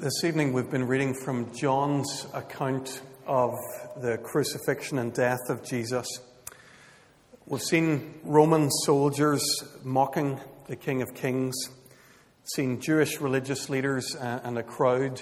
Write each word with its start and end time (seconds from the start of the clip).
This 0.00 0.22
evening 0.22 0.52
we've 0.52 0.70
been 0.70 0.86
reading 0.86 1.12
from 1.12 1.52
John's 1.52 2.28
account 2.32 3.02
of 3.26 3.50
the 3.96 4.16
crucifixion 4.16 4.96
and 4.96 5.12
death 5.12 5.40
of 5.48 5.64
Jesus. 5.64 6.06
We've 7.46 7.60
seen 7.60 8.14
Roman 8.22 8.70
soldiers 8.70 9.42
mocking 9.82 10.38
the 10.68 10.76
King 10.76 11.02
of 11.02 11.16
Kings, 11.16 11.56
seen 12.44 12.80
Jewish 12.80 13.20
religious 13.20 13.68
leaders 13.68 14.14
uh, 14.14 14.38
and 14.44 14.56
a 14.56 14.62
crowd 14.62 15.20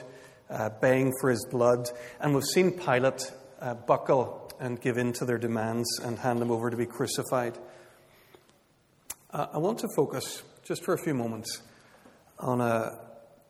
uh, 0.51 0.69
baying 0.69 1.15
for 1.23 1.31
his 1.31 1.47
blood, 1.51 1.89
and 2.21 2.35
we've 2.35 2.45
seen 2.45 2.73
Pilate 2.73 3.33
uh, 3.63 3.73
buckle 3.73 4.53
and 4.61 4.79
give 4.79 4.99
in 4.99 5.15
to 5.15 5.25
their 5.25 5.39
demands 5.39 5.89
and 6.01 6.19
hand 6.19 6.43
him 6.43 6.51
over 6.51 6.69
to 6.69 6.77
be 6.77 6.85
crucified. 6.85 7.57
I 9.31 9.57
want 9.57 9.79
to 9.79 9.89
focus 9.97 10.43
just 10.65 10.85
for 10.85 10.93
a 10.93 10.99
few 10.99 11.15
moments 11.15 11.63
on 12.39 12.61
a 12.61 13.06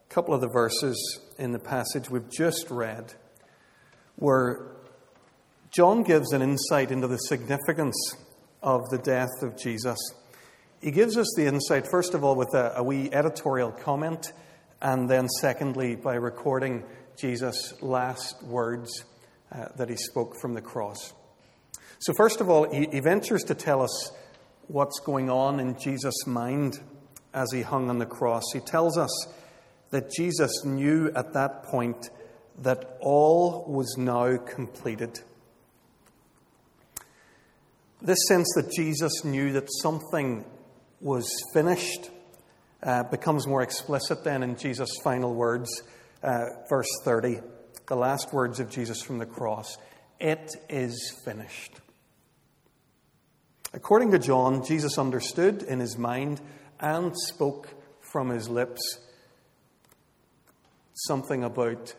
couple 0.09 0.34
of 0.34 0.41
the 0.41 0.48
verses 0.48 1.20
in 1.39 1.52
the 1.52 1.59
passage 1.59 2.11
we've 2.11 2.30
just 2.30 2.70
read 2.70 3.14
where 4.17 4.76
John 5.71 6.03
gives 6.03 6.32
an 6.32 6.43
insight 6.43 6.90
into 6.90 7.07
the 7.07 7.18
significance 7.18 7.96
of 8.62 8.89
the 8.90 8.98
death 8.98 9.43
of 9.43 9.58
Jesus. 9.58 9.98
He 10.81 10.90
gives 10.90 11.17
us 11.17 11.26
the 11.36 11.46
insight, 11.46 11.86
first 11.90 12.14
of 12.14 12.25
all, 12.25 12.34
with 12.34 12.54
a, 12.54 12.75
a 12.76 12.82
wee 12.82 13.11
editorial 13.12 13.72
comment, 13.72 14.32
and 14.81 15.08
then, 15.08 15.29
secondly, 15.29 15.96
by 15.96 16.14
recording 16.14 16.84
Jesus' 17.18 17.75
last 17.82 18.43
words 18.43 19.04
uh, 19.53 19.67
that 19.76 19.89
he 19.89 19.96
spoke 19.96 20.40
from 20.40 20.54
the 20.54 20.62
cross. 20.62 21.12
So, 21.98 22.12
first 22.14 22.40
of 22.40 22.48
all, 22.48 22.70
he, 22.70 22.89
he 22.93 23.00
ventures 23.00 23.43
to 23.45 23.54
tell 23.54 23.82
us 23.82 24.12
what's 24.68 25.00
going 25.00 25.31
on 25.31 25.61
in 25.61 25.79
Jesus' 25.79 26.26
mind 26.26 26.81
as 27.34 27.48
he 27.53 27.62
hung 27.62 27.90
on 27.90 27.98
the 27.98 28.07
cross. 28.07 28.45
He 28.53 28.61
tells 28.61 28.96
us 28.96 29.11
that 29.90 30.11
Jesus 30.11 30.64
knew 30.64 31.11
at 31.14 31.32
that 31.35 31.64
point 31.64 32.11
that 32.58 32.97
all 33.00 33.64
was 33.69 33.97
now 33.98 34.36
completed. 34.39 35.20
This 38.03 38.19
sense 38.29 38.47
that 38.57 38.70
Jesus 38.73 39.25
knew 39.25 39.53
that 39.53 39.69
something 39.83 40.45
was 41.01 41.31
finished 41.53 42.11
uh, 42.83 43.05
becomes 43.05 43.47
more 43.47 43.62
explicit 43.62 44.23
then 44.25 44.42
in 44.42 44.57
Jesus' 44.57 44.91
final 45.03 45.34
words, 45.34 45.83
uh, 46.23 46.45
verse 46.69 46.89
30, 47.05 47.41
the 47.89 47.97
last 47.97 48.33
words 48.33 48.61
of 48.61 48.70
Jesus 48.70 49.03
from 49.03 49.19
the 49.19 49.27
cross 49.27 49.77
It 50.20 50.51
is 50.69 51.14
finished. 51.25 51.73
According 53.73 54.12
to 54.12 54.19
John, 54.19 54.64
Jesus 54.64 54.98
understood 54.98 55.62
in 55.62 55.81
his 55.81 55.98
mind 55.98 56.41
and 56.81 57.12
spoke 57.17 57.69
from 58.01 58.31
his 58.31 58.48
lips 58.48 58.81
something 60.97 61.44
about 61.44 61.94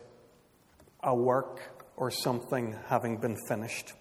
a 1.02 1.14
work 1.14 1.60
or 1.96 2.10
something 2.10 2.76
having 2.88 3.16
been 3.18 3.36
finished. 3.48 3.92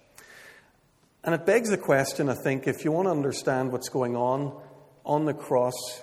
And 1.23 1.35
it 1.35 1.45
begs 1.45 1.69
the 1.69 1.77
question, 1.77 2.29
I 2.29 2.35
think, 2.35 2.67
if 2.67 2.83
you 2.83 2.91
want 2.91 3.07
to 3.07 3.11
understand 3.11 3.71
what's 3.71 3.89
going 3.89 4.15
on 4.15 4.59
on 5.05 5.25
the 5.25 5.33
cross 5.33 6.01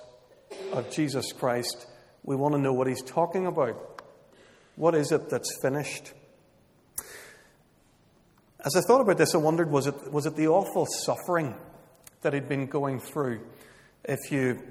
of 0.71 0.89
Jesus 0.91 1.33
Christ, 1.33 1.87
we 2.23 2.35
want 2.35 2.53
to 2.53 2.59
know 2.59 2.73
what 2.73 2.87
he's 2.87 3.01
talking 3.01 3.47
about. 3.47 4.01
What 4.75 4.95
is 4.95 5.11
it 5.11 5.29
that's 5.29 5.59
finished? 5.61 6.13
As 8.63 8.75
I 8.75 8.81
thought 8.81 9.01
about 9.01 9.17
this, 9.17 9.35
I 9.35 9.37
wondered 9.37 9.69
was 9.69 9.87
it, 9.87 10.11
was 10.11 10.25
it 10.25 10.35
the 10.35 10.47
awful 10.47 10.85
suffering 10.85 11.55
that 12.21 12.33
he'd 12.33 12.49
been 12.49 12.67
going 12.67 12.99
through? 12.99 13.41
If 14.03 14.31
you 14.31 14.61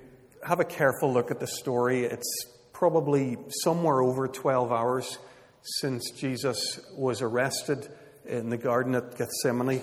have 0.47 0.61
a 0.61 0.64
careful 0.64 1.12
look 1.12 1.30
at 1.30 1.41
the 1.41 1.47
story, 1.47 2.05
it's 2.05 2.54
probably 2.85 3.39
somewhere 3.63 4.03
over 4.03 4.29
12 4.29 4.71
hours 4.71 5.17
since 5.63 6.11
Jesus 6.11 6.79
was 6.95 7.23
arrested 7.23 7.89
in 8.27 8.51
the 8.51 8.59
garden 8.59 8.95
at 8.95 9.17
Gethsemane. 9.17 9.81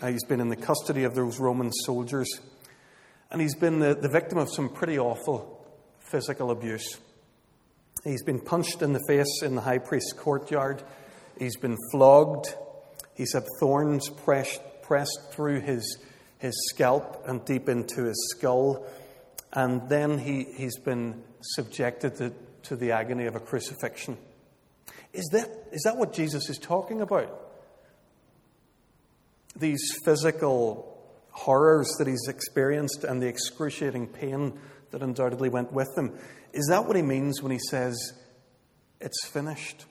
Uh, 0.00 0.06
he's 0.06 0.22
been 0.22 0.38
in 0.38 0.50
the 0.50 0.56
custody 0.56 1.02
of 1.02 1.16
those 1.16 1.40
Roman 1.40 1.72
soldiers. 1.72 2.28
And 3.32 3.40
he's 3.40 3.56
been 3.56 3.80
the, 3.80 3.96
the 3.96 4.08
victim 4.08 4.38
of 4.38 4.48
some 4.54 4.68
pretty 4.68 5.00
awful 5.00 5.66
physical 5.98 6.52
abuse. 6.52 7.00
He's 8.04 8.22
been 8.22 8.38
punched 8.38 8.82
in 8.82 8.92
the 8.92 9.02
face 9.08 9.42
in 9.42 9.56
the 9.56 9.60
high 9.60 9.78
priest's 9.78 10.12
courtyard. 10.12 10.80
He's 11.36 11.56
been 11.56 11.76
flogged. 11.90 12.54
He's 13.14 13.32
had 13.32 13.46
thorns 13.58 14.08
pressed, 14.08 14.62
pressed 14.82 15.32
through 15.32 15.62
his, 15.62 15.98
his 16.38 16.54
scalp 16.70 17.24
and 17.26 17.44
deep 17.44 17.68
into 17.68 18.04
his 18.04 18.32
skull. 18.36 18.86
And 19.52 19.88
then 19.88 20.18
he, 20.18 20.44
he's 20.56 20.78
been 20.78 21.24
subjected 21.40 22.16
to, 22.16 22.32
to 22.64 22.76
the 22.76 22.92
agony 22.92 23.26
of 23.26 23.34
a 23.34 23.40
crucifixion. 23.40 24.16
Is 25.12 25.28
that, 25.32 25.48
is 25.72 25.82
that 25.82 25.96
what 25.96 26.12
Jesus 26.12 26.48
is 26.50 26.58
talking 26.58 27.00
about? 27.00 27.40
These 29.56 29.98
physical 30.04 30.90
horrors 31.30 31.88
that 31.98 32.06
he's 32.06 32.26
experienced 32.28 33.04
and 33.04 33.22
the 33.22 33.28
excruciating 33.28 34.08
pain 34.08 34.58
that 34.90 35.02
undoubtedly 35.02 35.48
went 35.48 35.72
with 35.72 35.88
them. 35.94 36.16
Is 36.52 36.66
that 36.68 36.86
what 36.86 36.96
he 36.96 37.02
means 37.02 37.42
when 37.42 37.52
he 37.52 37.58
says, 37.58 37.96
it's 39.00 39.26
finished? 39.26 39.84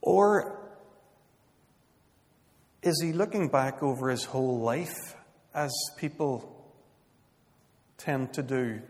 Or 0.00 0.58
is 2.82 3.00
he 3.02 3.12
looking 3.12 3.48
back 3.48 3.82
over 3.82 4.08
his 4.08 4.24
whole 4.24 4.60
life 4.60 5.16
as 5.54 5.70
people 5.98 6.72
tend 7.98 8.32
to 8.34 8.42
do 8.42 8.80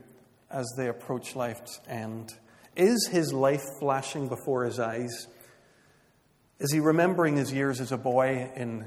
as 0.51 0.67
they 0.77 0.89
approach 0.89 1.37
life's 1.37 1.81
end? 1.89 2.35
Is 2.77 3.09
his 3.11 3.33
life 3.33 3.65
flashing 3.81 4.29
before 4.29 4.65
his 4.65 4.79
eyes? 4.79 5.27
Is 6.59 6.73
he 6.73 6.81
remembering 6.81 7.37
his 7.37 7.53
years 7.53 7.81
as 7.81 7.93
a 7.93 7.97
boy 7.97 8.51
in, 8.57 8.87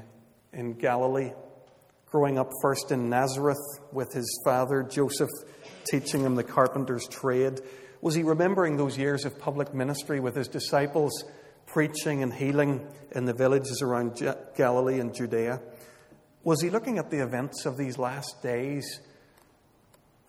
in 0.52 0.74
Galilee, 0.74 1.32
growing 2.06 2.38
up 2.38 2.50
first 2.60 2.90
in 2.90 3.08
Nazareth 3.08 3.60
with 3.92 4.12
his 4.12 4.40
father, 4.44 4.82
Joseph, 4.82 5.30
teaching 5.90 6.22
him 6.22 6.34
the 6.34 6.44
carpenter's 6.44 7.06
trade? 7.08 7.60
Was 8.00 8.14
he 8.14 8.22
remembering 8.22 8.76
those 8.76 8.98
years 8.98 9.24
of 9.24 9.38
public 9.38 9.72
ministry 9.72 10.20
with 10.20 10.34
his 10.34 10.48
disciples, 10.48 11.24
preaching 11.66 12.22
and 12.22 12.32
healing 12.32 12.86
in 13.12 13.24
the 13.24 13.32
villages 13.32 13.80
around 13.80 14.20
Galilee 14.56 15.00
and 15.00 15.14
Judea? 15.14 15.60
Was 16.44 16.60
he 16.60 16.70
looking 16.70 16.98
at 16.98 17.10
the 17.10 17.22
events 17.22 17.64
of 17.64 17.76
these 17.76 17.98
last 17.98 18.42
days 18.42 19.00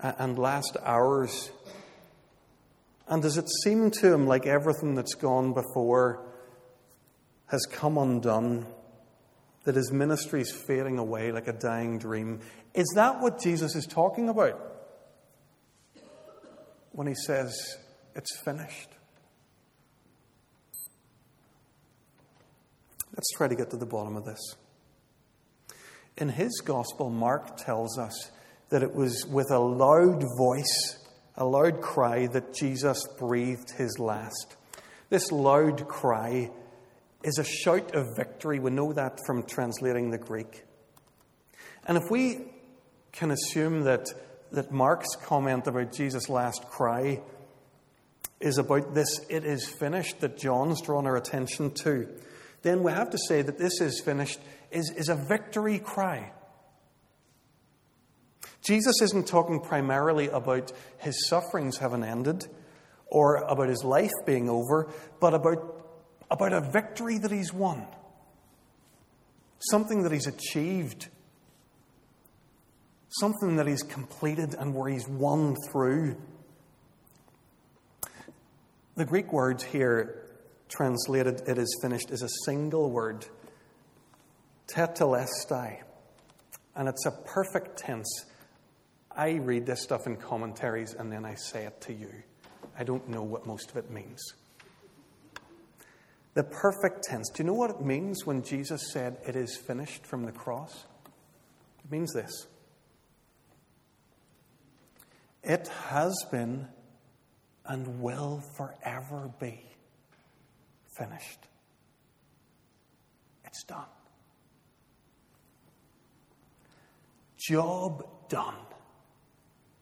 and 0.03 0.37
last 0.37 0.77
hours? 0.83 1.51
And 3.07 3.21
does 3.21 3.37
it 3.37 3.49
seem 3.63 3.91
to 3.91 4.13
him 4.13 4.27
like 4.27 4.45
everything 4.45 4.95
that's 4.95 5.15
gone 5.15 5.53
before 5.53 6.25
has 7.47 7.65
come 7.65 7.97
undone? 7.97 8.65
That 9.63 9.75
his 9.75 9.91
ministry 9.91 10.41
is 10.41 10.51
fading 10.51 10.99
away 10.99 11.31
like 11.31 11.47
a 11.47 11.53
dying 11.53 11.97
dream? 11.97 12.41
Is 12.73 12.91
that 12.95 13.21
what 13.21 13.41
Jesus 13.41 13.75
is 13.75 13.85
talking 13.85 14.27
about 14.27 14.59
when 16.91 17.07
he 17.07 17.15
says 17.15 17.77
it's 18.13 18.37
finished? 18.43 18.89
Let's 23.15 23.31
try 23.37 23.47
to 23.47 23.55
get 23.55 23.69
to 23.69 23.77
the 23.77 23.85
bottom 23.85 24.15
of 24.17 24.25
this. 24.25 24.55
In 26.17 26.29
his 26.29 26.61
gospel, 26.65 27.09
Mark 27.09 27.57
tells 27.57 27.97
us 27.97 28.31
that 28.73 28.81
it 28.81 28.95
was 28.95 29.23
with 29.28 29.51
a 29.51 29.59
loud 29.59 30.23
voice, 30.35 30.97
a 31.38 31.45
loud 31.45 31.79
cry, 31.79 32.25
that 32.25 32.56
Jesus 32.56 33.06
breathed 33.19 33.69
his 33.78 34.00
last. 34.00 34.56
This 35.09 35.31
loud 35.31 35.88
cry 35.88 36.50
is 37.23 37.38
a 37.38 37.44
shout 37.44 37.94
of 37.94 38.16
victory. 38.17 38.57
We 38.57 38.72
know 38.72 38.91
that 38.91 39.19
from 39.28 39.44
translating 39.44 40.09
the 40.09 40.17
Greek. 40.17 40.63
And 41.85 42.00
if 42.00 42.09
we 42.09 42.47
can 43.12 43.29
assume 43.29 43.83
that, 43.83 44.07
that 44.51 44.72
Mark's 44.72 45.16
comment 45.17 45.67
about 45.67 45.94
Jesus' 45.94 46.28
last 46.28 46.67
cry 46.67 47.22
is 48.39 48.57
about 48.57 48.95
this, 48.95 49.19
it 49.30 49.45
is 49.45 49.68
finished, 49.68 50.19
that 50.21 50.36
John's 50.36 50.81
drawn 50.81 51.06
our 51.06 51.15
attention 51.15 51.69
to, 51.83 52.09
then 52.63 52.81
we 52.81 52.92
have 52.92 53.12
to 53.12 53.19
say 53.27 53.44
that 53.44 53.59
this 53.59 53.81
is 53.81 54.01
finished 54.01 54.39
is, 54.71 54.92
is 54.97 55.09
a 55.09 55.15
victory 55.15 55.77
cry. 55.77 56.31
Jesus 58.63 59.01
isn't 59.01 59.27
talking 59.27 59.60
primarily 59.60 60.30
about 60.30 60.71
his 60.98 61.27
sufferings 61.27 61.77
having 61.77 62.04
ended 62.04 62.48
or 63.07 63.36
about 63.36 63.68
his 63.68 63.83
life 63.83 64.12
being 64.25 64.50
over, 64.50 64.89
but 65.19 65.33
about, 65.33 65.86
about 66.31 66.54
a 66.54 66.62
victory 66.62 67.18
that 67.18 67.30
he's 67.30 67.54
won, 67.54 67.86
something 69.60 70.04
that 70.04 70.13
he's 70.13 70.27
achieved, 70.27 71.10
something 73.10 73.57
that 73.57 73.68
he's 73.68 73.83
completed 73.83 74.56
and 74.57 74.74
where 74.74 74.89
he's 74.89 75.07
won 75.07 75.56
through. 75.69 76.16
The 78.95 79.06
Greek 79.06 79.33
word 79.33 79.62
here, 79.62 80.30
translated, 80.69 81.42
it 81.48 81.57
is 81.57 81.77
finished, 81.81 82.12
is 82.12 82.24
a 82.24 82.30
single 82.45 82.89
word, 82.89 83.25
tetelestai, 84.68 85.81
and 86.75 86.88
it's 86.88 87.06
a 87.06 87.12
perfect 87.12 87.77
tense 87.77 88.25
I 89.15 89.33
read 89.33 89.65
this 89.65 89.83
stuff 89.83 90.07
in 90.07 90.15
commentaries 90.18 90.94
and 90.94 91.12
then 91.12 91.25
I 91.25 91.36
say 91.36 91.65
it 91.65 91.80
to 91.81 91.94
you. 91.94 92.10
I 92.77 92.83
don't 92.83 93.07
know 93.07 93.24
what 93.24 93.45
most 93.45 93.69
of 93.71 93.77
it 93.77 93.92
means. 93.92 94.21
The 96.33 96.44
perfect 96.44 97.04
tense. 97.04 97.30
Do 97.30 97.44
you 97.44 97.48
know 97.48 97.54
what 97.54 97.69
it 97.69 97.81
means 97.81 98.25
when 98.25 98.42
Jesus 98.42 98.92
said, 98.92 99.18
It 99.27 99.36
is 99.36 99.56
finished 99.56 100.06
from 100.06 100.25
the 100.25 100.31
cross? 100.31 100.86
It 101.83 101.92
means 101.92 102.12
this 102.13 102.48
It 105.44 105.68
has 105.89 106.13
been 106.31 106.68
and 107.66 108.01
will 108.01 108.42
forever 108.57 109.31
be 109.39 109.63
finished. 110.98 111.39
It's 113.45 113.63
done. 113.63 113.86
Job 117.38 118.07
done. 118.30 118.56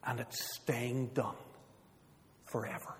And 0.06 0.19
it's 0.19 0.56
staying 0.56 1.12
done 1.13 1.36
forever. 2.51 2.95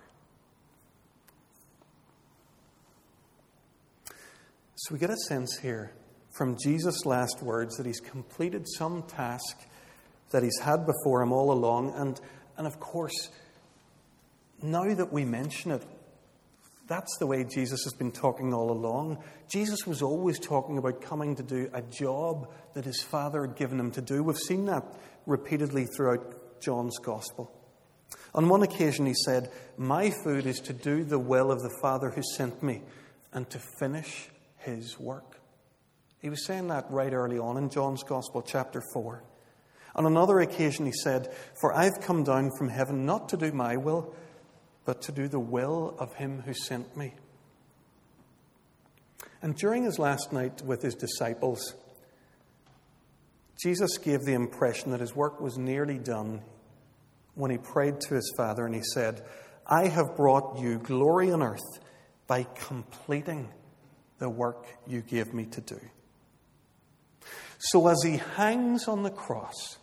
So 4.76 4.94
we 4.94 4.98
get 4.98 5.10
a 5.10 5.16
sense 5.28 5.58
here 5.58 5.92
from 6.32 6.56
Jesus' 6.60 7.06
last 7.06 7.42
words 7.42 7.76
that 7.76 7.86
he's 7.86 8.00
completed 8.00 8.66
some 8.66 9.02
task 9.04 9.56
that 10.30 10.42
he's 10.42 10.58
had 10.60 10.86
before 10.86 11.22
him 11.22 11.32
all 11.32 11.52
along. 11.52 11.94
And, 11.94 12.20
and 12.56 12.66
of 12.66 12.80
course, 12.80 13.30
now 14.62 14.92
that 14.94 15.12
we 15.12 15.24
mention 15.24 15.70
it, 15.70 15.84
that's 16.88 17.16
the 17.18 17.26
way 17.26 17.44
Jesus 17.44 17.84
has 17.84 17.92
been 17.94 18.10
talking 18.10 18.52
all 18.52 18.72
along. 18.72 19.22
Jesus 19.48 19.86
was 19.86 20.02
always 20.02 20.38
talking 20.38 20.78
about 20.78 21.00
coming 21.00 21.36
to 21.36 21.42
do 21.42 21.70
a 21.72 21.82
job 21.82 22.48
that 22.74 22.84
his 22.84 23.00
Father 23.02 23.46
had 23.46 23.56
given 23.56 23.78
him 23.78 23.92
to 23.92 24.00
do. 24.00 24.22
We've 24.22 24.36
seen 24.36 24.64
that 24.66 24.84
repeatedly 25.26 25.86
throughout 25.86 26.34
John's 26.62 26.98
Gospel. 26.98 27.52
On 28.34 28.48
one 28.48 28.62
occasion, 28.62 29.04
he 29.04 29.14
said, 29.14 29.50
My 29.76 30.10
food 30.10 30.46
is 30.46 30.60
to 30.60 30.72
do 30.72 31.04
the 31.04 31.18
will 31.18 31.50
of 31.50 31.60
the 31.60 31.76
Father 31.82 32.10
who 32.10 32.22
sent 32.22 32.62
me 32.62 32.82
and 33.32 33.48
to 33.50 33.58
finish 33.78 34.28
his 34.58 34.98
work. 34.98 35.40
He 36.18 36.30
was 36.30 36.46
saying 36.46 36.68
that 36.68 36.90
right 36.90 37.12
early 37.12 37.38
on 37.38 37.56
in 37.56 37.68
John's 37.68 38.04
Gospel, 38.04 38.42
chapter 38.42 38.82
4. 38.94 39.22
On 39.94 40.06
another 40.06 40.40
occasion, 40.40 40.86
he 40.86 40.92
said, 40.92 41.34
For 41.60 41.74
I've 41.74 42.00
come 42.00 42.24
down 42.24 42.50
from 42.56 42.68
heaven 42.68 43.04
not 43.04 43.28
to 43.30 43.36
do 43.36 43.52
my 43.52 43.76
will, 43.76 44.14
but 44.84 45.02
to 45.02 45.12
do 45.12 45.28
the 45.28 45.40
will 45.40 45.94
of 45.98 46.14
him 46.14 46.42
who 46.46 46.54
sent 46.54 46.96
me. 46.96 47.14
And 49.42 49.56
during 49.56 49.82
his 49.82 49.98
last 49.98 50.32
night 50.32 50.62
with 50.62 50.82
his 50.82 50.94
disciples, 50.94 51.74
Jesus 53.62 53.98
gave 53.98 54.22
the 54.22 54.34
impression 54.34 54.92
that 54.92 55.00
his 55.00 55.14
work 55.14 55.40
was 55.40 55.58
nearly 55.58 55.98
done 55.98 56.42
when 57.34 57.50
he 57.50 57.58
prayed 57.58 58.00
to 58.00 58.14
his 58.14 58.32
Father 58.36 58.66
and 58.66 58.74
he 58.74 58.82
said, 58.82 59.24
I 59.66 59.88
have 59.88 60.16
brought 60.16 60.58
you 60.58 60.78
glory 60.78 61.30
on 61.30 61.42
earth 61.42 61.80
by 62.26 62.44
completing 62.66 63.48
the 64.18 64.28
work 64.28 64.66
you 64.86 65.00
gave 65.00 65.32
me 65.32 65.46
to 65.46 65.60
do. 65.60 65.80
So 67.58 67.86
as 67.88 68.02
he 68.02 68.16
hangs 68.16 68.88
on 68.88 69.02
the 69.02 69.10
cross 69.10 69.78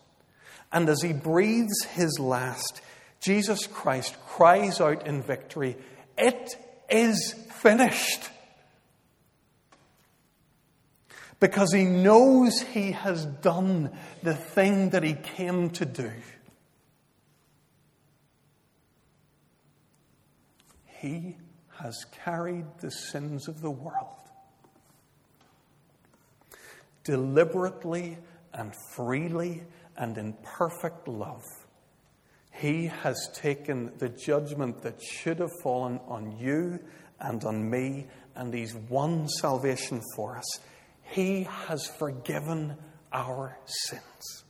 and 0.71 0.87
as 0.89 1.01
he 1.01 1.13
breathes 1.13 1.83
his 1.93 2.19
last, 2.19 2.81
Jesus 3.21 3.67
Christ 3.67 4.15
cries 4.27 4.79
out 4.79 5.07
in 5.07 5.21
victory, 5.21 5.77
It 6.17 6.55
is 6.89 7.33
finished. 7.61 8.29
Because 11.39 11.71
he 11.73 11.85
knows 11.85 12.61
he 12.61 12.91
has 12.91 13.25
done 13.25 13.91
the 14.23 14.35
thing 14.35 14.89
that 14.89 15.03
he 15.03 15.13
came 15.13 15.69
to 15.71 15.85
do. 15.85 16.11
He 20.99 21.37
has 21.77 22.05
carried 22.25 22.65
the 22.81 22.91
sins 22.91 23.47
of 23.47 23.61
the 23.61 23.71
world 23.71 24.19
deliberately 27.05 28.17
and 28.53 28.73
freely 28.93 29.63
and 29.97 30.17
in 30.17 30.33
perfect 30.43 31.07
love. 31.07 31.43
He 32.51 32.87
has 32.87 33.29
taken 33.33 33.93
the 33.97 34.09
judgment 34.09 34.81
that 34.81 35.01
should 35.01 35.39
have 35.39 35.51
fallen 35.63 35.99
on 36.07 36.37
you 36.37 36.79
and 37.19 37.43
on 37.45 37.69
me, 37.69 38.07
and 38.35 38.53
He's 38.53 38.75
won 38.75 39.27
salvation 39.27 40.01
for 40.15 40.37
us. 40.37 40.59
He 41.03 41.43
has 41.43 41.87
forgiven 41.97 42.75
our 43.11 43.57
sins. 43.65 44.43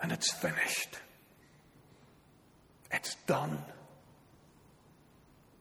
And 0.00 0.12
it's 0.12 0.32
finished. 0.32 0.98
It's 2.96 3.14
done. 3.26 3.58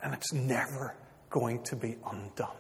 And 0.02 0.14
it's 0.14 0.32
never 0.34 0.96
going 1.30 1.64
to 1.64 1.76
be 1.76 1.98
undone. 2.10 2.56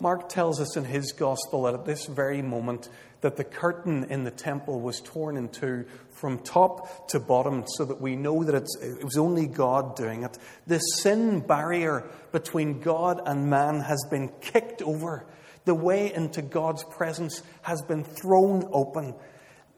Mark 0.00 0.28
tells 0.28 0.60
us 0.60 0.76
in 0.76 0.84
his 0.84 1.12
gospel 1.12 1.62
that 1.62 1.74
at 1.74 1.86
this 1.86 2.06
very 2.06 2.42
moment 2.42 2.90
that 3.22 3.36
the 3.36 3.44
curtain 3.44 4.04
in 4.10 4.24
the 4.24 4.30
temple 4.30 4.80
was 4.80 5.00
torn 5.00 5.38
in 5.38 5.48
two 5.48 5.86
from 6.10 6.40
top 6.40 7.08
to 7.08 7.20
bottom 7.20 7.64
so 7.66 7.86
that 7.86 8.00
we 8.00 8.16
know 8.16 8.44
that 8.44 8.54
it 8.54 9.04
was 9.04 9.16
only 9.16 9.46
God 9.46 9.96
doing 9.96 10.24
it. 10.24 10.36
The 10.66 10.78
sin 10.78 11.40
barrier 11.40 12.10
between 12.32 12.80
God 12.80 13.22
and 13.24 13.48
man 13.48 13.80
has 13.80 14.04
been 14.10 14.28
kicked 14.42 14.82
over. 14.82 15.26
The 15.64 15.74
way 15.74 16.12
into 16.12 16.42
God's 16.42 16.84
presence 16.84 17.42
has 17.62 17.80
been 17.80 18.04
thrown 18.04 18.68
open. 18.72 19.14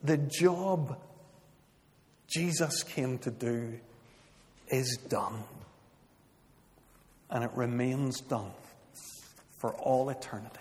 The 0.02 0.16
job 0.16 0.98
Jesus 2.28 2.82
came 2.82 3.18
to 3.18 3.30
do 3.30 3.78
is 4.68 4.98
done. 5.08 5.44
And 7.30 7.44
it 7.44 7.50
remains 7.54 8.20
done 8.20 8.52
for 9.60 9.74
all 9.74 10.10
eternity. 10.10 10.60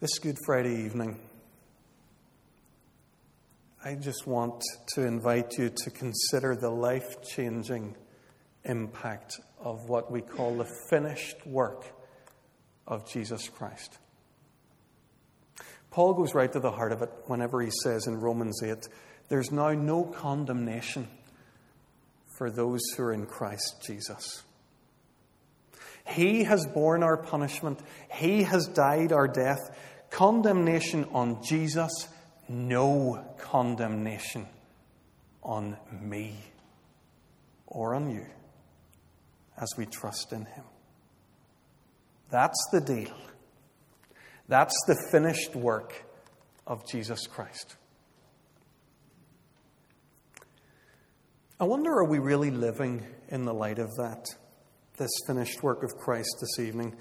This 0.00 0.18
Good 0.18 0.36
Friday 0.44 0.84
evening, 0.84 1.18
I 3.84 3.94
just 3.94 4.26
want 4.26 4.62
to 4.94 5.06
invite 5.06 5.58
you 5.58 5.70
to 5.70 5.90
consider 5.90 6.56
the 6.56 6.70
life 6.70 7.22
changing 7.22 7.96
impact 8.64 9.40
of 9.60 9.88
what 9.88 10.10
we 10.10 10.20
call 10.20 10.56
the 10.56 10.68
finished 10.90 11.46
work 11.46 11.84
of 12.86 13.10
Jesus 13.10 13.48
Christ. 13.48 13.98
Paul 15.94 16.14
goes 16.14 16.34
right 16.34 16.52
to 16.52 16.58
the 16.58 16.72
heart 16.72 16.90
of 16.90 17.02
it 17.02 17.10
whenever 17.26 17.62
he 17.62 17.70
says 17.70 18.08
in 18.08 18.18
Romans 18.18 18.60
8, 18.60 18.88
there's 19.28 19.52
now 19.52 19.70
no 19.70 20.02
condemnation 20.02 21.06
for 22.36 22.50
those 22.50 22.80
who 22.96 23.04
are 23.04 23.12
in 23.12 23.26
Christ 23.26 23.80
Jesus. 23.86 24.42
He 26.04 26.42
has 26.42 26.66
borne 26.66 27.04
our 27.04 27.16
punishment, 27.16 27.78
He 28.12 28.42
has 28.42 28.66
died 28.66 29.12
our 29.12 29.28
death. 29.28 29.60
Condemnation 30.10 31.04
on 31.12 31.44
Jesus, 31.44 32.08
no 32.48 33.24
condemnation 33.38 34.48
on 35.44 35.76
me 35.92 36.34
or 37.68 37.94
on 37.94 38.10
you 38.10 38.26
as 39.56 39.68
we 39.78 39.86
trust 39.86 40.32
in 40.32 40.44
Him. 40.44 40.64
That's 42.30 42.68
the 42.72 42.80
deal. 42.80 43.14
That's 44.48 44.76
the 44.86 44.96
finished 45.10 45.56
work 45.56 46.04
of 46.66 46.86
Jesus 46.88 47.26
Christ. 47.26 47.76
I 51.60 51.64
wonder, 51.64 51.90
are 51.92 52.08
we 52.08 52.18
really 52.18 52.50
living 52.50 53.06
in 53.28 53.44
the 53.44 53.54
light 53.54 53.78
of 53.78 53.88
that, 53.96 54.26
this 54.96 55.10
finished 55.26 55.62
work 55.62 55.82
of 55.82 55.96
Christ 55.96 56.36
this 56.40 56.58
evening? 56.58 56.94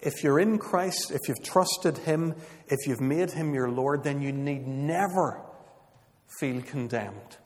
If 0.00 0.22
you're 0.22 0.38
in 0.38 0.58
Christ, 0.58 1.10
if 1.10 1.28
you've 1.28 1.42
trusted 1.42 1.98
Him, 1.98 2.34
if 2.68 2.86
you've 2.86 3.00
made 3.00 3.32
Him 3.32 3.52
your 3.52 3.70
Lord, 3.70 4.04
then 4.04 4.22
you 4.22 4.32
need 4.32 4.66
never 4.66 5.42
feel 6.38 6.62
condemned. 6.62 7.36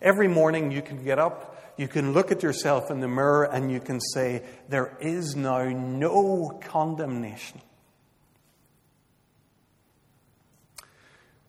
Every 0.00 0.28
morning 0.28 0.70
you 0.70 0.82
can 0.82 1.02
get 1.04 1.18
up, 1.18 1.55
you 1.76 1.88
can 1.88 2.12
look 2.12 2.32
at 2.32 2.42
yourself 2.42 2.90
in 2.90 3.00
the 3.00 3.08
mirror, 3.08 3.44
and 3.44 3.70
you 3.70 3.80
can 3.80 4.00
say, 4.00 4.42
There 4.68 4.96
is 5.00 5.36
now 5.36 5.64
no 5.64 6.58
condemnation. 6.62 7.60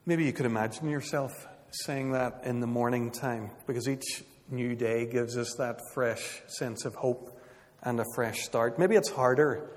Maybe 0.06 0.26
you 0.26 0.34
could 0.34 0.46
imagine 0.46 0.90
yourself 0.90 1.34
saying 1.72 2.12
that 2.12 2.42
in 2.46 2.60
the 2.62 2.68
morning 2.68 3.12
time 3.12 3.52
because 3.66 3.90
each 3.90 4.24
new 4.50 4.76
day 4.76 5.06
gives 5.06 5.38
us 5.38 5.54
that 5.58 5.82
fresh 5.94 6.42
sense 6.48 6.86
of 6.86 6.96
hope 6.96 7.38
and 7.84 8.00
a 8.00 8.06
fresh 8.16 8.44
start. 8.44 8.80
Maybe 8.80 8.96
it's 8.96 9.10
harder 9.10 9.70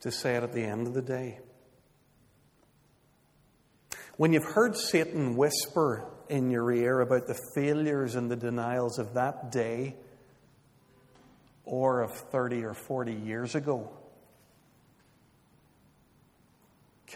to 0.00 0.12
say 0.12 0.36
it 0.36 0.42
at 0.42 0.52
the 0.52 0.62
end 0.62 0.86
of 0.86 0.94
the 0.94 1.02
day. 1.02 1.40
When 4.16 4.32
you've 4.32 4.44
heard 4.44 4.76
Satan 4.76 5.36
whisper 5.36 6.08
in 6.28 6.50
your 6.50 6.72
ear 6.72 7.00
about 7.00 7.26
the 7.26 7.38
failures 7.54 8.14
and 8.14 8.30
the 8.30 8.36
denials 8.36 8.98
of 8.98 9.14
that 9.14 9.50
day 9.52 9.94
or 11.64 12.02
of 12.02 12.12
30 12.12 12.64
or 12.64 12.74
40 12.74 13.12
years 13.12 13.54
ago, 13.54 13.90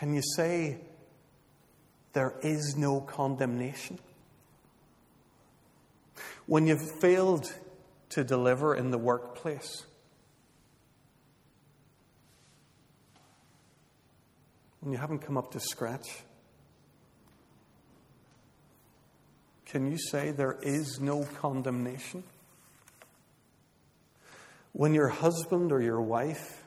Can 0.00 0.14
you 0.14 0.22
say 0.34 0.78
there 2.14 2.34
is 2.42 2.74
no 2.74 3.02
condemnation? 3.02 3.98
When 6.46 6.66
you've 6.66 7.00
failed 7.02 7.52
to 8.08 8.24
deliver 8.24 8.74
in 8.74 8.90
the 8.90 8.96
workplace, 8.96 9.84
when 14.80 14.92
you 14.92 14.98
haven't 14.98 15.18
come 15.18 15.36
up 15.36 15.52
to 15.52 15.60
scratch, 15.60 16.08
can 19.70 19.88
you 19.88 19.98
say 19.98 20.32
there 20.32 20.58
is 20.62 20.98
no 21.00 21.24
condemnation? 21.40 22.24
When 24.72 24.94
your 24.94 25.08
husband 25.08 25.70
or 25.70 25.80
your 25.80 26.00
wife 26.00 26.64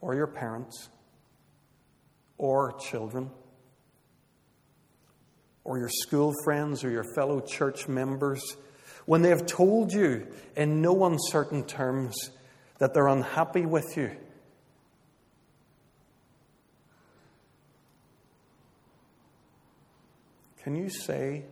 or 0.00 0.14
your 0.14 0.26
parents 0.26 0.88
or 2.38 2.72
children 2.78 3.30
or 5.64 5.78
your 5.78 5.90
school 5.90 6.32
friends 6.44 6.82
or 6.82 6.90
your 6.90 7.04
fellow 7.14 7.40
church 7.40 7.88
members, 7.88 8.56
when 9.04 9.20
they 9.20 9.28
have 9.28 9.44
told 9.44 9.92
you 9.92 10.26
in 10.56 10.80
no 10.80 11.04
uncertain 11.04 11.62
terms 11.62 12.30
that 12.78 12.94
they're 12.94 13.06
unhappy 13.06 13.66
with 13.66 13.98
you, 13.98 14.10
can 20.62 20.74
you 20.74 20.88
say 20.88 21.44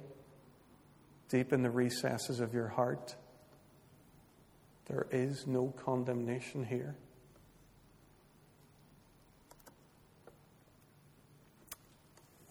deep 1.29 1.53
in 1.53 1.63
the 1.63 1.71
recesses 1.71 2.41
of 2.41 2.55
your 2.55 2.69
heart, 2.69 3.17
there 4.87 5.07
is 5.11 5.47
no 5.47 5.73
condemnation 5.85 6.65
here? 6.65 6.97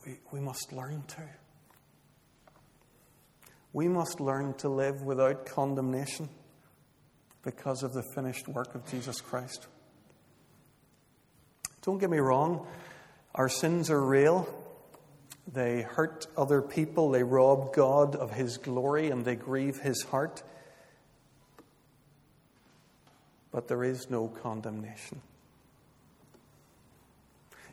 We, 0.06 0.18
we 0.32 0.40
must 0.40 0.74
learn 0.74 1.04
to. 1.10 1.22
We 3.72 3.88
must 3.88 4.20
learn 4.20 4.54
to 4.56 4.70
live 4.70 5.02
without 5.02 5.46
condemnation 5.46 6.30
because 7.44 7.84
of 7.84 7.94
the 7.94 8.04
finished 8.16 8.48
work 8.48 8.76
of 8.76 8.90
Jesus 8.90 9.22
Christ. 9.22 9.68
Don't 11.82 11.98
get 11.98 12.10
me 12.10 12.20
wrong, 12.20 12.66
our 13.36 13.50
sins 13.50 13.90
are 13.90 14.02
real. 14.02 14.48
They 15.52 15.82
hurt 15.82 16.28
other 16.38 16.62
people, 16.62 17.12
they 17.12 17.24
rob 17.24 17.74
God 17.74 18.16
of 18.16 18.32
His 18.32 18.58
glory, 18.58 19.10
and 19.10 19.26
they 19.26 19.36
grieve 19.36 19.80
His 19.80 20.02
heart. 20.04 20.42
But 23.52 23.68
there 23.68 23.84
is 23.84 24.10
no 24.10 24.30
condemnation. 24.30 25.22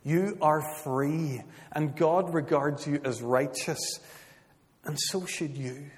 You 0.05 0.37
are 0.43 0.63
free, 0.83 1.43
and 1.73 1.95
God 1.95 2.35
regards 2.35 2.87
you 2.87 3.01
as 3.05 3.23
righteous 3.23 4.01
and 4.85 4.99
so 4.99 5.27
should 5.27 5.57
you. 5.57 5.91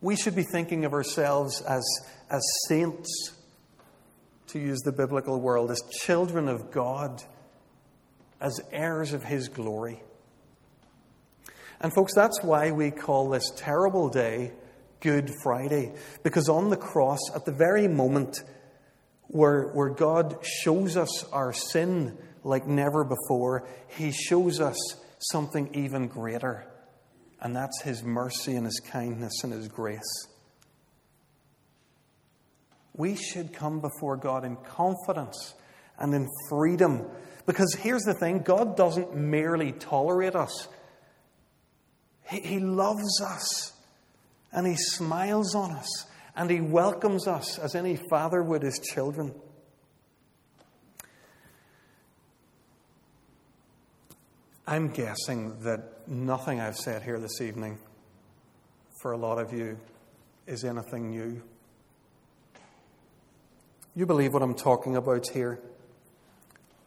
We 0.00 0.16
should 0.16 0.34
be 0.34 0.44
thinking 0.44 0.84
of 0.84 0.92
ourselves 0.92 1.60
as, 1.62 1.84
as 2.30 2.42
saints, 2.68 3.34
to 4.48 4.58
use 4.58 4.80
the 4.80 4.92
biblical 4.92 5.40
world, 5.40 5.70
as 5.70 5.82
children 6.00 6.48
of 6.48 6.70
God, 6.70 7.22
as 8.40 8.60
heirs 8.72 9.12
of 9.12 9.22
His 9.24 9.48
glory. 9.48 10.02
And, 11.80 11.92
folks, 11.94 12.14
that's 12.14 12.42
why 12.42 12.70
we 12.70 12.90
call 12.90 13.30
this 13.30 13.50
terrible 13.56 14.08
day 14.08 14.52
Good 15.00 15.30
Friday, 15.42 15.92
because 16.22 16.50
on 16.50 16.68
the 16.68 16.76
cross, 16.76 17.20
at 17.34 17.46
the 17.46 17.52
very 17.52 17.88
moment 17.88 18.42
where, 19.28 19.68
where 19.68 19.88
God 19.88 20.44
shows 20.44 20.96
us 20.96 21.24
our 21.32 21.54
sin 21.54 22.18
like 22.44 22.66
never 22.66 23.04
before, 23.04 23.66
He 23.96 24.12
shows 24.12 24.60
us 24.60 24.76
something 25.18 25.74
even 25.74 26.08
greater 26.08 26.66
and 27.40 27.56
that's 27.56 27.82
His 27.82 28.02
mercy 28.02 28.56
and 28.56 28.66
His 28.66 28.80
kindness 28.80 29.42
and 29.42 29.52
His 29.52 29.68
grace. 29.68 30.26
We 32.94 33.16
should 33.16 33.52
come 33.52 33.80
before 33.80 34.16
God 34.16 34.44
in 34.44 34.56
confidence 34.56 35.54
and 35.98 36.14
in 36.14 36.28
freedom. 36.50 37.06
Because 37.46 37.74
here's 37.74 38.02
the 38.02 38.14
thing 38.14 38.40
God 38.40 38.76
doesn't 38.76 39.16
merely 39.16 39.72
tolerate 39.72 40.34
us, 40.34 40.68
He, 42.30 42.40
he 42.40 42.58
loves 42.60 43.20
us 43.20 43.72
and 44.52 44.66
He 44.66 44.76
smiles 44.76 45.54
on 45.54 45.72
us 45.72 46.06
and 46.36 46.50
He 46.50 46.60
welcomes 46.60 47.26
us 47.26 47.58
as 47.58 47.74
any 47.74 47.98
father 48.08 48.42
would 48.42 48.62
his 48.62 48.78
children. 48.78 49.34
I'm 54.66 54.88
guessing 54.90 55.60
that 55.64 56.08
nothing 56.08 56.60
I've 56.60 56.76
said 56.76 57.02
here 57.02 57.18
this 57.18 57.40
evening 57.40 57.78
for 59.02 59.10
a 59.10 59.16
lot 59.16 59.38
of 59.38 59.52
you 59.52 59.78
is 60.46 60.64
anything 60.64 61.10
new. 61.10 61.42
You 63.96 64.06
believe 64.06 64.32
what 64.32 64.42
I'm 64.42 64.54
talking 64.54 64.94
about 64.94 65.28
here. 65.28 65.58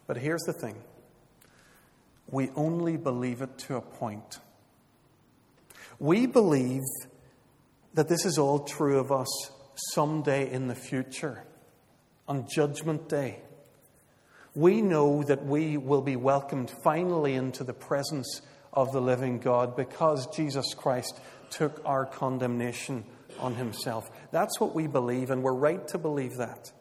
But 0.07 0.17
here's 0.17 0.43
the 0.43 0.53
thing 0.53 0.75
we 2.29 2.50
only 2.55 2.95
believe 2.95 3.41
it 3.41 3.57
to 3.59 3.75
a 3.75 3.81
point. 3.81 4.39
We 6.00 6.25
believe 6.25 6.81
that 7.93 8.09
this 8.09 8.25
is 8.25 8.38
all 8.38 8.59
true 8.59 9.00
of 9.00 9.12
us 9.12 9.51
someday 9.93 10.51
in 10.51 10.67
the 10.67 10.75
future, 10.75 11.43
on 12.27 12.47
Judgment 12.50 13.09
Day 13.09 13.39
we 14.55 14.81
know 14.81 15.23
that 15.23 15.45
we 15.45 15.77
will 15.77 16.01
be 16.01 16.15
welcomed 16.15 16.71
finally 16.83 17.33
into 17.33 17.63
the 17.63 17.73
presence 17.73 18.41
of 18.71 18.91
the 18.91 19.01
living 19.01 19.39
God 19.39 19.75
because 19.75 20.27
Jesus 20.27 20.73
Christ 20.75 21.19
took 21.50 21.81
our 21.85 22.05
condemnation 22.05 23.03
on 23.39 23.55
himself. 23.55 24.09
That's 24.31 24.59
what 24.59 24.75
we 24.75 24.88
believe, 24.88 25.31
and 25.31 25.41
we're 25.41 25.53
right 25.53 25.88
to 25.89 25.97
believe 25.97 26.38
that. 26.38 26.71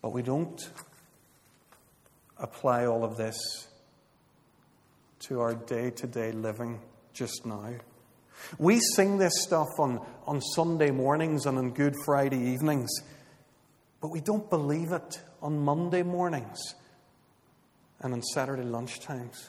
But 0.00 0.12
we 0.12 0.22
don't 0.22 0.60
apply 2.38 2.86
all 2.86 3.04
of 3.04 3.16
this 3.16 3.36
to 5.28 5.40
our 5.40 5.54
day 5.54 5.90
to 5.90 6.06
day 6.06 6.32
living 6.32 6.80
just 7.12 7.44
now. 7.44 7.74
We 8.58 8.80
sing 8.80 9.18
this 9.18 9.42
stuff 9.42 9.68
on, 9.78 10.04
on 10.26 10.40
Sunday 10.40 10.90
mornings 10.90 11.46
and 11.46 11.58
on 11.58 11.70
Good 11.70 11.94
Friday 12.04 12.52
evenings 12.52 12.90
but 14.04 14.10
we 14.10 14.20
don't 14.20 14.50
believe 14.50 14.92
it 14.92 15.22
on 15.40 15.64
Monday 15.64 16.02
mornings 16.02 16.74
and 18.00 18.12
on 18.12 18.22
Saturday 18.22 18.62
lunchtimes. 18.62 19.48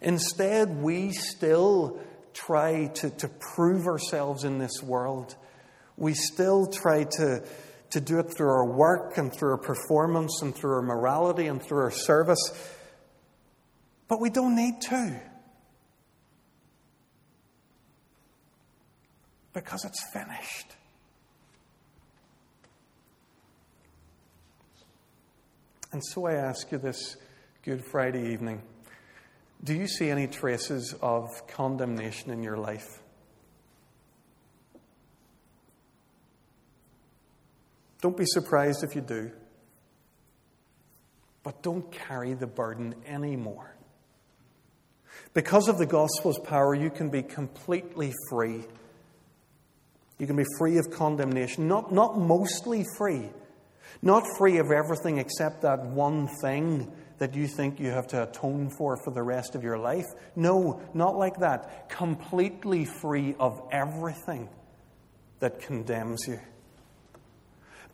Instead, 0.00 0.82
we 0.82 1.12
still 1.12 2.00
try 2.32 2.86
to, 2.86 3.10
to 3.10 3.28
prove 3.28 3.86
ourselves 3.86 4.44
in 4.44 4.56
this 4.56 4.82
world. 4.82 5.36
We 5.98 6.14
still 6.14 6.66
try 6.68 7.04
to, 7.18 7.44
to 7.90 8.00
do 8.00 8.18
it 8.18 8.34
through 8.34 8.48
our 8.48 8.64
work 8.64 9.18
and 9.18 9.30
through 9.30 9.50
our 9.50 9.58
performance 9.58 10.40
and 10.40 10.54
through 10.54 10.76
our 10.76 10.82
morality 10.82 11.48
and 11.48 11.62
through 11.62 11.80
our 11.80 11.90
service. 11.90 12.40
But 14.12 14.20
we 14.20 14.28
don't 14.28 14.54
need 14.54 14.78
to. 14.82 15.18
Because 19.54 19.86
it's 19.86 20.04
finished. 20.12 20.66
And 25.92 26.02
so 26.04 26.26
I 26.26 26.34
ask 26.34 26.70
you 26.70 26.76
this 26.76 27.16
Good 27.62 27.82
Friday 27.86 28.34
evening 28.34 28.60
do 29.64 29.72
you 29.72 29.86
see 29.86 30.10
any 30.10 30.26
traces 30.26 30.94
of 31.00 31.46
condemnation 31.46 32.30
in 32.32 32.42
your 32.42 32.58
life? 32.58 33.00
Don't 38.02 38.18
be 38.18 38.26
surprised 38.26 38.84
if 38.84 38.94
you 38.94 39.00
do. 39.00 39.30
But 41.42 41.62
don't 41.62 41.90
carry 41.90 42.34
the 42.34 42.46
burden 42.46 42.94
anymore. 43.06 43.74
Because 45.34 45.68
of 45.68 45.78
the 45.78 45.86
gospel's 45.86 46.38
power, 46.38 46.74
you 46.74 46.90
can 46.90 47.08
be 47.08 47.22
completely 47.22 48.12
free. 48.28 48.64
You 50.18 50.26
can 50.26 50.36
be 50.36 50.44
free 50.58 50.78
of 50.78 50.90
condemnation. 50.90 51.68
Not, 51.68 51.92
not 51.92 52.18
mostly 52.18 52.84
free, 52.96 53.30
not 54.02 54.24
free 54.38 54.58
of 54.58 54.70
everything 54.70 55.18
except 55.18 55.62
that 55.62 55.86
one 55.86 56.28
thing 56.42 56.92
that 57.18 57.34
you 57.34 57.46
think 57.46 57.80
you 57.80 57.90
have 57.90 58.08
to 58.08 58.24
atone 58.24 58.68
for 58.68 58.96
for 59.04 59.12
the 59.12 59.22
rest 59.22 59.54
of 59.54 59.62
your 59.62 59.78
life. 59.78 60.06
No, 60.36 60.80
not 60.92 61.16
like 61.16 61.36
that. 61.38 61.88
Completely 61.88 62.84
free 62.84 63.34
of 63.38 63.60
everything 63.70 64.48
that 65.38 65.60
condemns 65.60 66.26
you. 66.26 66.40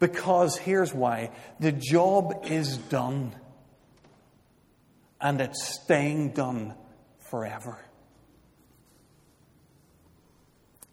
Because 0.01 0.57
here's 0.57 0.95
why 0.95 1.31
the 1.61 1.73
job 1.73 2.45
is 2.45 2.77
done, 2.77 3.35
and 5.21 5.41
it's 5.41 5.81
staying 5.83 6.31
done 6.31 6.75
forever. 7.31 7.79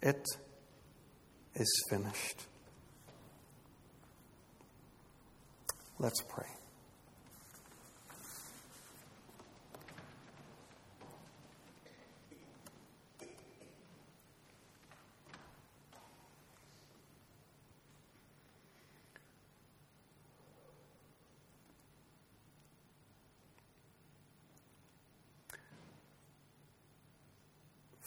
It 0.01 0.23
is 1.55 1.83
finished. 1.89 2.45
Let's 5.97 6.21
pray. 6.21 6.47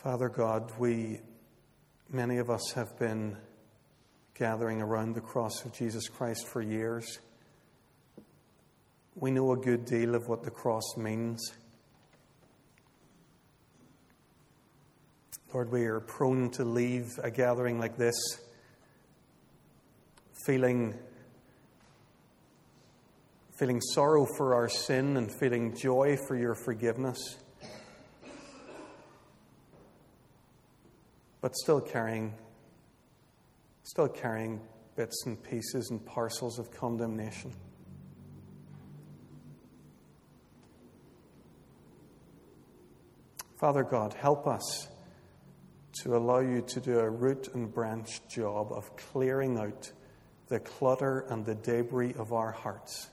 Father 0.02 0.28
God, 0.28 0.71
we, 0.78 1.19
many 2.09 2.38
of 2.38 2.50
us 2.50 2.71
have 2.76 2.97
been 3.00 3.37
gathering 4.33 4.81
around 4.81 5.17
the 5.17 5.21
cross 5.21 5.64
of 5.64 5.73
Jesus 5.73 6.07
Christ 6.07 6.47
for 6.47 6.62
years. 6.62 7.19
We 9.17 9.33
know 9.33 9.50
a 9.50 9.57
good 9.57 9.87
deal 9.87 10.14
of 10.14 10.28
what 10.28 10.45
the 10.45 10.52
cross 10.52 10.97
means. 10.97 11.52
Lord, 15.52 15.73
we 15.73 15.87
are 15.87 15.99
prone 15.99 16.50
to 16.50 16.64
leave 16.64 17.19
a 17.25 17.31
gathering 17.33 17.81
like 17.81 17.97
this 17.97 18.14
feeling, 20.47 20.95
feeling 23.59 23.81
sorrow 23.81 24.26
for 24.37 24.55
our 24.55 24.69
sin 24.69 25.17
and 25.17 25.28
feeling 25.40 25.75
joy 25.75 26.17
for 26.28 26.37
your 26.37 26.55
forgiveness. 26.55 27.19
But 31.40 31.54
still 31.57 31.80
carrying, 31.80 32.35
still 33.83 34.09
carrying 34.09 34.61
bits 34.97 35.25
and 35.26 35.40
pieces 35.42 35.90
and 35.90 36.04
parcels 36.04 36.59
of 36.59 36.71
condemnation. 36.73 37.54
Father 43.59 43.85
God, 43.85 44.14
help 44.14 44.47
us 44.47 44.88
to 46.02 46.16
allow 46.16 46.40
you 46.40 46.62
to 46.62 46.80
do 46.80 46.99
a 46.99 47.09
root 47.09 47.49
and 47.54 47.73
branch 47.73 48.21
job 48.28 48.73
of 48.73 48.97
clearing 48.97 49.57
out 49.59 49.92
the 50.49 50.59
clutter 50.59 51.26
and 51.28 51.45
the 51.45 51.54
debris 51.54 52.14
of 52.18 52.33
our 52.33 52.52
hearts. 52.52 53.09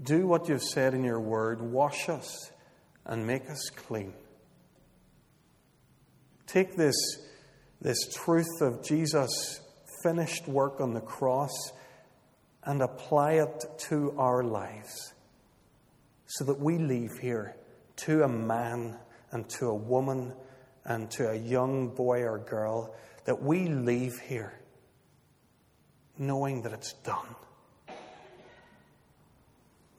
Do 0.00 0.26
what 0.26 0.48
you've 0.48 0.62
said 0.62 0.94
in 0.94 1.02
your 1.02 1.20
word. 1.20 1.60
Wash 1.60 2.08
us 2.08 2.51
and 3.04 3.26
make 3.26 3.48
us 3.50 3.70
clean. 3.70 4.14
Take 6.46 6.76
this, 6.76 6.96
this 7.80 7.98
truth 8.14 8.60
of 8.60 8.84
Jesus' 8.84 9.60
finished 10.02 10.46
work 10.48 10.80
on 10.80 10.94
the 10.94 11.00
cross 11.00 11.52
and 12.64 12.82
apply 12.82 13.32
it 13.32 13.64
to 13.88 14.14
our 14.18 14.42
lives 14.42 15.14
so 16.26 16.44
that 16.44 16.58
we 16.58 16.78
leave 16.78 17.10
here 17.20 17.56
to 17.96 18.22
a 18.22 18.28
man 18.28 18.98
and 19.30 19.48
to 19.48 19.66
a 19.66 19.74
woman 19.74 20.32
and 20.84 21.10
to 21.10 21.30
a 21.30 21.34
young 21.36 21.88
boy 21.88 22.22
or 22.22 22.38
girl, 22.38 22.94
that 23.24 23.42
we 23.42 23.68
leave 23.68 24.18
here 24.26 24.58
knowing 26.18 26.62
that 26.62 26.72
it's 26.72 26.92
done. 27.04 27.34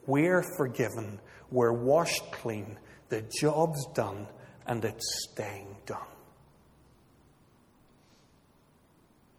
We're 0.05 0.43
forgiven, 0.57 1.19
we're 1.50 1.74
washed 1.74 2.31
clean, 2.31 2.77
the 3.10 3.24
job's 3.39 3.86
done, 3.93 4.27
and 4.65 4.83
it's 4.83 5.27
staying 5.31 5.75
done. 5.86 6.00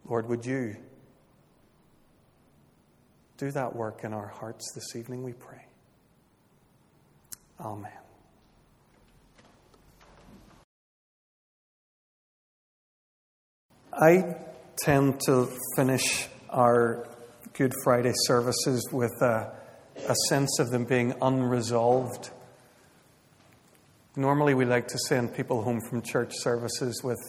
Lord, 0.07 0.29
would 0.29 0.45
you 0.45 0.75
do 3.37 3.51
that 3.51 3.75
work 3.75 4.03
in 4.03 4.13
our 4.13 4.27
hearts 4.27 4.71
this 4.73 4.95
evening, 4.95 5.23
we 5.23 5.33
pray. 5.33 5.65
Amen. 7.59 7.91
I 13.91 14.35
tend 14.77 15.21
to 15.25 15.49
finish 15.75 16.27
our 16.49 17.07
Good 17.53 17.73
Friday 17.83 18.11
services 18.25 18.87
with 18.91 19.13
a, 19.21 19.53
a 20.07 20.15
sense 20.27 20.59
of 20.59 20.69
them 20.69 20.83
being 20.83 21.13
unresolved. 21.21 22.29
Normally, 24.17 24.53
we 24.53 24.63
like 24.63 24.87
to 24.87 24.97
send 25.09 25.33
people 25.35 25.61
home 25.61 25.81
from 25.89 26.01
church 26.01 26.31
services 26.35 27.01
with 27.03 27.19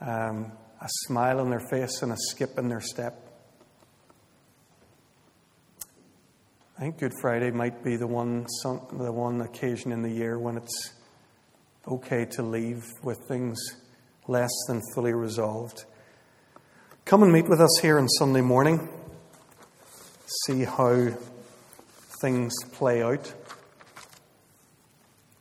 um, 0.00 0.50
a 0.80 0.88
smile 1.06 1.38
on 1.38 1.50
their 1.50 1.64
face 1.70 2.02
and 2.02 2.10
a 2.10 2.16
skip 2.16 2.58
in 2.58 2.68
their 2.68 2.80
step. 2.80 3.14
I 6.76 6.80
think 6.80 6.98
Good 6.98 7.12
Friday 7.20 7.52
might 7.52 7.84
be 7.84 7.94
the 7.94 8.08
one, 8.08 8.44
the 8.64 9.12
one 9.12 9.40
occasion 9.42 9.92
in 9.92 10.02
the 10.02 10.10
year 10.10 10.36
when 10.36 10.56
it's 10.56 10.94
okay 11.86 12.24
to 12.32 12.42
leave 12.42 12.82
with 13.04 13.18
things 13.28 13.56
less 14.26 14.50
than 14.66 14.80
fully 14.96 15.12
resolved. 15.12 15.84
Come 17.04 17.22
and 17.22 17.32
meet 17.32 17.48
with 17.48 17.60
us 17.60 17.78
here 17.82 18.00
on 18.00 18.08
Sunday 18.08 18.40
morning. 18.40 18.88
See 20.46 20.64
how 20.64 21.10
things 22.20 22.52
play 22.72 23.00
out. 23.00 23.32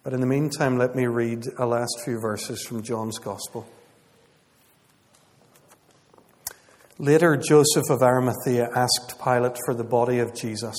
But 0.03 0.11
in 0.11 0.19
the 0.19 0.27
meantime, 0.27 0.77
let 0.77 0.95
me 0.95 1.05
read 1.07 1.47
a 1.57 1.65
last 1.65 2.01
few 2.03 2.19
verses 2.19 2.61
from 2.63 2.83
John's 2.83 3.19
Gospel. 3.19 3.65
Later, 6.99 7.37
Joseph 7.37 7.89
of 7.89 8.01
Arimathea 8.01 8.69
asked 8.75 9.17
Pilate 9.23 9.57
for 9.65 9.73
the 9.73 9.83
body 9.83 10.19
of 10.19 10.35
Jesus. 10.35 10.75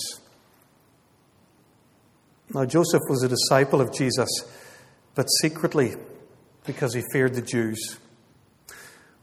Now, 2.53 2.67
Joseph 2.67 3.01
was 3.09 3.23
a 3.23 3.29
disciple 3.29 3.81
of 3.81 3.93
Jesus, 3.93 4.29
but 5.15 5.27
secretly 5.41 5.95
because 6.67 6.93
he 6.95 7.03
feared 7.11 7.35
the 7.35 7.43
Jews. 7.43 7.99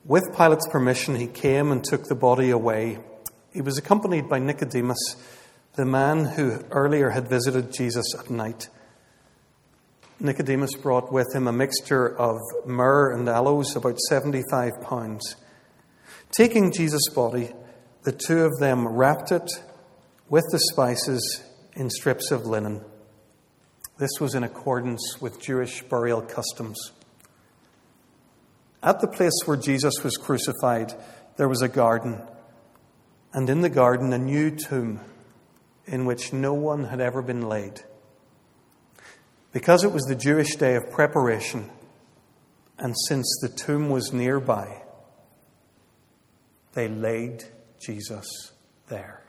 With 0.04 0.36
Pilate's 0.36 0.68
permission, 0.68 1.16
he 1.16 1.28
came 1.28 1.72
and 1.72 1.84
took 1.84 2.06
the 2.06 2.16
body 2.16 2.50
away. 2.50 2.98
He 3.54 3.62
was 3.62 3.78
accompanied 3.78 4.28
by 4.28 4.40
Nicodemus, 4.40 5.16
the 5.76 5.86
man 5.86 6.26
who 6.26 6.64
earlier 6.72 7.12
had 7.12 7.30
visited 7.30 7.72
Jesus 7.72 8.16
at 8.20 8.32
night. 8.32 8.68
Nicodemus 10.21 10.75
brought 10.75 11.12
with 11.12 11.34
him 11.34 11.47
a 11.47 11.51
mixture 11.51 12.15
of 12.15 12.38
myrrh 12.65 13.12
and 13.12 13.27
aloes, 13.27 13.75
about 13.75 13.99
75 13.99 14.79
pounds. 14.84 15.36
Taking 16.31 16.71
Jesus' 16.71 17.10
body, 17.10 17.51
the 18.03 18.12
two 18.12 18.45
of 18.45 18.60
them 18.60 18.88
wrapped 18.88 19.31
it 19.31 19.49
with 20.29 20.43
the 20.51 20.60
spices 20.60 21.43
in 21.73 21.89
strips 21.89 22.29
of 22.29 22.45
linen. 22.45 22.81
This 23.97 24.19
was 24.19 24.36
in 24.36 24.43
accordance 24.43 25.19
with 25.19 25.41
Jewish 25.41 25.81
burial 25.81 26.21
customs. 26.21 26.91
At 28.84 29.01
the 29.01 29.07
place 29.07 29.39
where 29.45 29.57
Jesus 29.57 30.03
was 30.03 30.17
crucified, 30.17 30.93
there 31.38 31.49
was 31.49 31.63
a 31.63 31.67
garden, 31.67 32.21
and 33.34 33.49
in 33.49 33.62
the 33.62 33.69
garden, 33.69 34.13
a 34.13 34.19
new 34.19 34.51
tomb 34.51 34.99
in 35.88 36.05
which 36.05 36.31
no 36.31 36.53
one 36.53 36.84
had 36.86 37.01
ever 37.01 37.23
been 37.23 37.49
laid. 37.49 37.81
Because 39.52 39.84
it 39.84 39.92
was 39.92 40.04
the 40.04 40.16
Jewish 40.16 40.56
day 40.56 40.76
of 40.76 40.92
preparation, 40.92 41.70
and 42.78 42.96
since 43.08 43.28
the 43.42 43.50
tomb 43.50 43.90
was 43.90 44.14
nearby, 44.14 44.84
they 46.74 46.88
laid 46.88 47.44
Jesus 47.80 48.26
there. 48.88 49.24